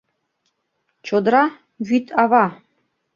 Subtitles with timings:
[1.05, 1.45] Чодыра—
[1.87, 2.45] вӱд ава.